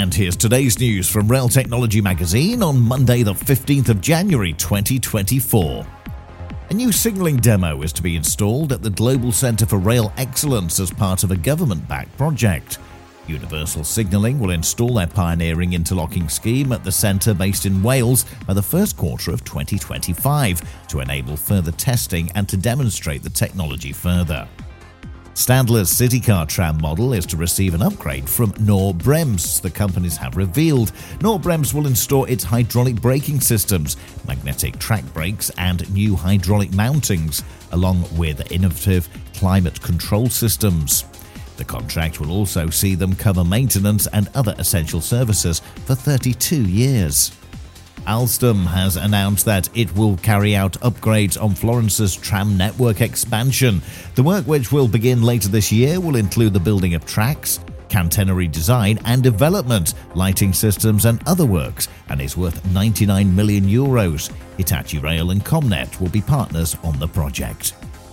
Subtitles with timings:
[0.00, 5.86] And here's today's news from Rail Technology Magazine on Monday, the 15th of January 2024.
[6.70, 10.80] A new signalling demo is to be installed at the Global Centre for Rail Excellence
[10.80, 12.78] as part of a government backed project.
[13.26, 18.54] Universal Signalling will install their pioneering interlocking scheme at the centre based in Wales by
[18.54, 24.48] the first quarter of 2025 to enable further testing and to demonstrate the technology further.
[25.40, 30.92] Stadler's Citycar tram model is to receive an upgrade from Knorr-Bremse, the companies have revealed.
[31.22, 33.96] Knorr-Bremse will install its hydraulic braking systems,
[34.28, 41.06] magnetic track brakes, and new hydraulic mountings, along with innovative climate control systems.
[41.56, 47.32] The contract will also see them cover maintenance and other essential services for 32 years.
[48.06, 53.82] Alstom has announced that it will carry out upgrades on Florence's tram network expansion.
[54.14, 58.50] The work, which will begin later this year, will include the building of tracks, catenary
[58.50, 64.32] design and development, lighting systems, and other works, and is worth 99 million euros.
[64.56, 67.74] Hitachi Rail and Comnet will be partners on the project.